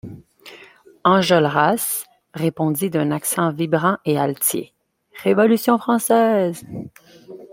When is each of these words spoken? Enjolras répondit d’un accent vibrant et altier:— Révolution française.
Enjolras 1.05 2.05
répondit 2.33 2.89
d’un 2.89 3.11
accent 3.11 3.51
vibrant 3.51 3.97
et 4.03 4.17
altier:— 4.17 4.73
Révolution 5.23 5.77
française. 5.77 6.65